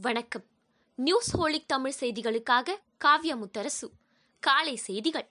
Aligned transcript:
வணக்கம். 0.00 0.44
News 0.94 1.36
holic 1.36 1.66
Tamil 1.66 1.92
செய்திகளுக்காக 2.00 2.68
காவ்யா 3.04 3.36
முத்தரசு. 3.44 3.90
காலை 4.40 4.76
செய்திகள். 4.76 5.30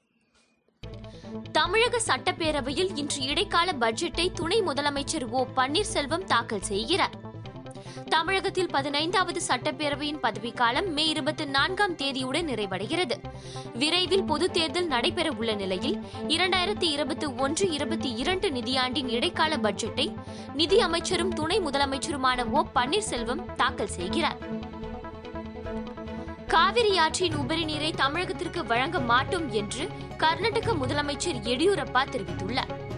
தமிழக 1.52 2.02
சட்டப்பேரவையில் 2.08 2.98
இன்று 2.98 3.22
இடைக்கால 3.22 3.72
பட்ஜெட்டை 3.72 4.32
துணை 4.32 4.62
முதலமைச்சர் 4.62 5.30
ஓ 5.30 5.46
பன்னீர்செல்வம் 5.56 6.24
தாக்கல் 6.24 6.62
செய்கிறார். 6.62 7.31
தமிழகத்தில் 8.10 8.70
பதினைந்தாவது 8.72 9.42
சட்டப்பேரவையின் 9.48 10.20
பதவிக்காலம் 10.20 10.92
மே 10.94 11.08
இருபத்தி 11.08 11.46
நான்காம் 11.46 11.96
தேதியுடன் 11.96 12.48
நிறைவடைகிறது. 12.48 13.12
விரைவில் 13.74 14.24
பொதுத் 14.24 14.54
தேர்தல் 14.54 14.88
நடைபெற 14.88 15.32
உள்ள 15.32 15.54
நிலையில் 15.54 16.06
இரண்டாயிரத்தி 16.28 16.84
இருபத்தி 16.84 17.26
ஒன்று 17.26 17.72
இருபத்தி 17.72 18.14
இரண்டு 18.14 18.50
நிதியாண்டின் 18.50 19.08
இடைக்கால 19.08 19.56
பட்ஜெட்டை 19.56 20.14
நிதி 20.54 20.80
அமைச்சரும் 20.80 21.34
துணை 21.34 21.60
முதலமைச்சருமான 21.60 22.46
ஓ 22.46 22.66
பன்னீர்செல்வம் 22.76 23.54
தாக்கல் 23.56 23.88
செய்கிறார். 23.88 24.38
காவிரி 26.48 26.98
ஆற்றின் 26.98 27.36
உபரி 27.36 27.64
நீரை 27.64 27.94
தமிழகத்திற்கு 27.98 28.66
வழங்க 28.66 29.00
மாட்டோம் 29.00 29.52
என்று 29.52 29.88
கர்நாடக 30.18 30.74
முதலமைச்சர் 30.74 31.42
எடியூரப்பா 31.44 32.06
தெரிவித்துள்ளார். 32.12 32.90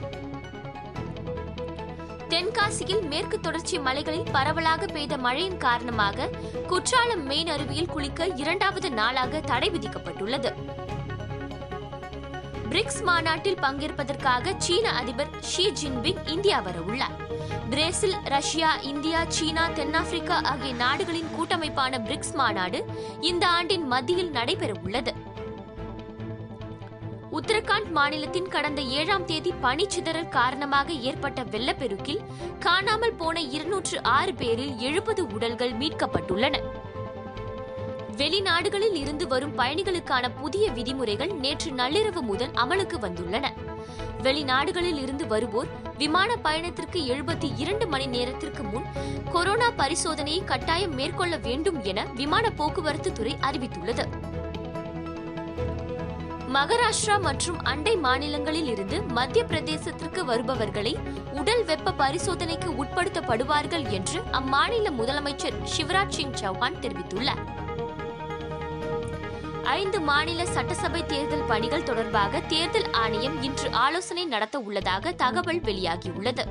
தென்காசியில் 2.33 3.01
மேற்கு 3.01 3.39
தொடர்ச்சி 3.39 3.79
மலைகளில் 3.79 4.29
பரவலாக 4.31 4.85
பெய்த 4.85 5.17
மழையின் 5.17 5.57
காரணமாக 5.57 6.29
குற்றாலம் 6.67 7.23
மெயின் 7.23 7.47
அருவியில் 7.47 7.89
குளிக்க 7.89 8.25
இரண்டாவது 8.25 8.91
நாளாக 8.91 9.39
தடை 9.39 9.69
விதிக்கப்பட்டுள்ளது. 9.69 10.51
பிரிக்ஸ் 12.69 13.03
மாநாட்டில் 13.03 13.59
பங்கேற்பதற்காக 13.61 14.53
சீன 14.57 14.91
அதிபர் 14.91 15.29
ஷி 15.39 15.71
ஜின்பிங் 15.81 16.21
இந்தியா 16.25 16.59
வர 16.59 16.79
உள்ளார் 16.79 17.15
பிரேசில் 17.69 18.15
ரஷ்யா 18.23 18.79
இந்தியா 18.81 19.25
சீனா 19.27 19.67
தென்னாப்பிரிக்கா 19.67 20.41
ஆகிய 20.43 20.73
நாடுகளின் 20.73 21.29
கூட்டமைப்பான 21.35 21.99
பிரிக்ஸ் 21.99 22.33
மாநாடு 22.33 22.81
இந்த 23.19 23.47
ஆண்டின் 23.47 23.87
மத்தியில் 23.87 24.31
நடைபெற 24.31 24.73
உள்ளது 24.83 25.13
உத்தரகாண்ட் 27.37 27.91
மாநிலத்தின் 27.91 28.47
கடந்த 28.47 28.81
ஏழாம் 28.81 29.25
தேதி 29.25 29.53
பனிச்சிதறல் 29.61 30.29
காரணமாக 30.29 30.91
ஏற்பட்ட 30.91 31.43
வெள்ளப்பெருக்கில் 31.43 32.19
காணாமல் 32.59 33.13
போன 33.13 33.41
இருநூற்று 33.41 34.03
ஆறு 34.03 34.33
பேரில் 34.33 34.77
எழுபது 34.77 35.27
உடல்கள் 35.27 35.71
மீட்கப்பட்டுள்ளன. 35.71 36.59
வெளிநாடுகளில் 38.17 38.95
இருந்து 38.95 39.27
வரும் 39.27 39.57
பயணிகளுக்கான 39.57 40.29
புதிய 40.41 40.71
விதிமுறைகள் 40.71 41.33
நேற்று 41.33 41.71
நள்ளிரவு 41.71 42.21
முதல் 42.21 42.51
அமலுக்கு 42.51 42.99
வந்துள்ளன. 43.01 43.45
வெளிநாடுகளில் 44.21 45.01
இருந்து 45.01 45.27
வருவோர் 45.27 45.67
விமான 45.97 46.35
பயணத்திற்கு 46.35 46.99
எழுபத்தி 46.99 47.51
இரண்டு 47.57 47.87
மணி 47.87 48.05
நேரத்திற்கு 48.05 48.63
முன் 48.63 48.85
கொரோனா 49.31 49.71
பரிசோதனையை 49.71 50.43
கட்டாயம் 50.43 50.93
மேற்கொள்ள 50.93 51.37
வேண்டும் 51.37 51.83
என 51.83 52.05
விமான 52.05 52.49
போக்குவரத்து 52.49 53.11
துறை 53.11 53.35
அறிவித்துள்ளது. 53.41 54.05
மகாராஷ்டிரா 56.53 57.21
மற்றும் 57.21 57.59
அண்டை 57.63 57.95
மாநிலங்களில் 57.95 58.67
இருந்து 58.67 59.01
மத்திய 59.01 59.45
பிரதேசத்திற்கு 59.45 60.21
வருபவர்களை 60.25 60.97
உடல் 61.31 61.63
வெப்ப 61.65 61.91
பரிசோதனைக்கு 61.91 62.69
உட்படுத்தப்படுவார்கள் 62.83 63.89
என்று 63.89 64.19
அம்மாநில 64.31 64.89
முதலமைச்சர் 64.99 65.57
சிவராஜ் 65.77 66.15
சிங் 66.17 66.31
சௌஹான் 66.31 66.79
தெரிவித்துள்ளார். 66.81 67.41
ஐந்து 69.63 70.01
மாநில 70.01 70.45
சட்டசபை 70.45 71.05
தேர்தல் 71.05 71.47
பணிகள் 71.47 71.83
தொடர்பாக 71.83 72.39
தேர்தல் 72.39 72.91
ஆணையம் 72.91 73.43
இன்று 73.43 73.71
ஆலோசனை 73.71 74.25
நடத்த 74.25 74.59
உள்ளதாக 74.59 75.11
தகவல் 75.11 75.61
வெளியாகியுள்ளது. 75.61 76.45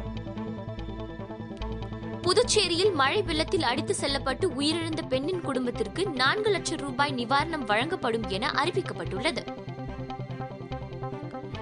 புதுச்சேரியில் 2.22 2.92
மழை 2.92 3.22
வெள்ளத்தில் 3.22 3.62
அடித்து 3.62 3.94
செல்லப்பட்டு 3.94 4.48
உயிரிழந்த 4.48 5.02
பெண்ணின் 5.08 5.40
குடும்பத்திற்கு 5.40 6.06
நான்கு 6.06 6.50
லட்சம் 6.50 6.78
ரூபாய் 6.78 7.14
நிவாரணம் 7.16 7.64
வழங்கப்படும் 7.64 8.28
என 8.28 8.50
அறிவிக்கப்பட்டுள்ளது. 8.64 9.70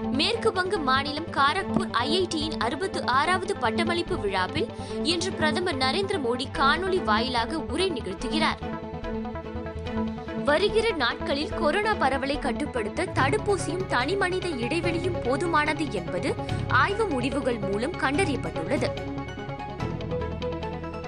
மேற்கு 0.09 0.51
வங்க 0.51 0.77
மாநிலம் 0.77 1.31
காரக்பூர் 1.31 1.89
ஐஐடியின் 1.91 2.57
அறுபத்து 2.57 3.05
ஆறாவது 3.05 3.57
பட்டமளிப்பு 3.57 4.19
விழாவில் 4.19 4.67
இன்று 5.03 5.31
பிரதமர் 5.31 5.77
நரேந்திர 5.77 6.19
மோடி 6.23 6.45
காணொலி 6.57 7.03
வாயிலாக 7.03 7.59
உரை 7.59 7.91
நிகழ்த்துகிறார். 7.91 8.79
வருகிற 10.45 10.91
நாட்களில் 10.91 11.53
கொரோனா 11.53 11.93
பரவலை 11.93 12.39
கட்டுப்படுத்த 12.39 13.05
தடுப்பூசியும் 13.05 13.85
தனிமனித 13.87 14.47
இடைவெளியும் 14.47 15.21
போதுமானது 15.23 15.89
என்பது 15.89 16.35
ஆய்வு 16.67 17.07
முடிவுகள் 17.07 17.59
மூலம் 17.59 17.91
கண்டறியப்பட்டுள்ளது. 17.91 19.10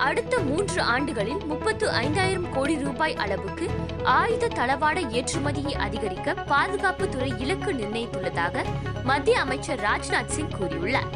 அடுத்த 0.06 0.40
மூன்று 0.40 0.82
ஆண்டுகளில் 0.82 1.46
முப்பத்து 1.46 1.86
ஐந்தாயிரம் 1.90 2.48
கோடி 2.52 2.76
ரூபாய் 2.78 3.16
அளவுக்கு 3.16 3.66
ஆயுத 4.04 4.48
தளவாட 4.48 4.98
ஏற்றுமதியை 5.18 5.74
அதிகரிக்க 5.86 6.34
பாதுகாப்புத்துறை 6.34 7.30
இலக்கு 7.40 7.74
நிர்ணயித்துள்ளதாக 7.74 8.66
மத்திய 9.04 9.40
அமைச்சர் 9.40 9.80
ராஜ்நாத் 9.80 10.34
சிங் 10.36 10.56
கூறியுள்ளார். 10.60 11.12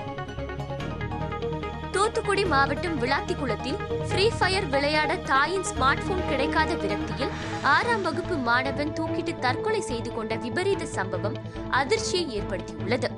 தூத்துக்குடி 1.92 2.46
மாவட்டம் 2.46 2.98
விளாத்திக்குளத்தில் 3.02 3.80
ஃப்ரீ 4.10 4.30
ஃபயர் 4.40 4.68
விளையாட 4.68 5.16
தாயின் 5.16 5.68
ஸ்மார்ட் 5.72 6.06
போன் 6.08 6.28
கிடைக்காத 6.30 6.74
விரக்தியில் 6.74 7.34
ஆறாம் 7.62 8.02
வகுப்பு 8.02 8.38
மாணவன் 8.50 8.94
தூக்கிட்டு 8.94 9.40
தற்கொலை 9.40 9.82
செய்து 9.82 10.14
கொண்ட 10.14 10.36
விபரீத 10.36 10.86
சம்பவம் 10.86 11.38
அதிர்ச்சியை 11.70 12.26
ஏற்படுத்தியுள்ளது. 12.40 13.10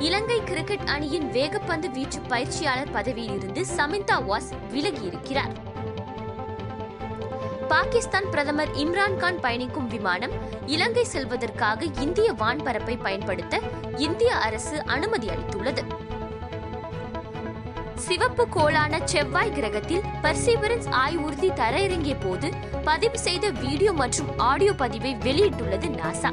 இலங்கை 0.00 0.44
கிரிக்கெட் 0.44 0.86
அணியின் 0.86 1.30
வேகப்பந்து 1.32 1.90
வீச்சு 1.90 2.20
பயிற்சியாளர் 2.20 2.90
பதவியிலிருந்து 2.92 3.66
சமிந்தா 3.76 4.16
வாஸ் 4.28 4.50
விலகியிருக்கிறார். 4.72 5.54
பாகிஸ்தான் 7.68 8.30
பிரதமர் 8.30 8.68
இம்ரான்கான் 8.70 9.40
பயணிக்கும் 9.40 9.88
விமானம் 9.88 10.30
இலங்கை 10.66 11.04
செல்வதற்காக 11.04 11.86
இந்திய 12.00 12.32
வான்பரப்பை 12.32 13.02
பயன்படுத்த 13.02 13.60
இந்திய 13.96 14.34
அரசு 14.34 14.84
அனுமதி 14.84 15.28
அளித்துள்ளது. 15.28 15.84
சிவப்பு 17.94 18.46
கோளான 18.48 19.04
செவ்வாய் 19.04 19.52
கிரகத்தில் 19.52 20.02
பர்சீவரன்ஸ் 20.22 20.88
ஆய்வுறுதி 20.90 21.50
தரையிறங்கிய 21.52 22.16
போது 22.20 22.50
பதிவு 22.84 23.18
செய்த 23.18 23.50
வீடியோ 23.50 23.92
மற்றும் 23.92 24.38
ஆடியோ 24.38 24.72
பதிவை 24.72 25.14
வெளியிட்டுள்ளது 25.14 26.00
நாசா. 26.00 26.32